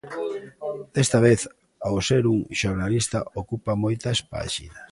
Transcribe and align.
Desta 0.95 1.19
vez, 1.25 1.39
ao 1.87 1.95
ser 2.07 2.23
un 2.33 2.39
xornalista, 2.59 3.19
ocupa 3.41 3.71
moitas 3.83 4.17
páxinas. 4.33 4.87